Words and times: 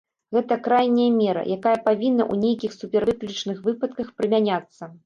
Гэта 0.35 0.55
крайняя 0.67 1.05
мера, 1.17 1.43
якая 1.57 1.75
павінна 1.89 2.23
ў 2.33 2.45
нейкіх 2.49 2.71
супервыключных 2.81 3.65
выпадках 3.71 4.15
прымяняцца. 4.17 4.95